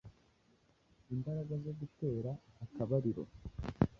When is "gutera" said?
1.79-2.31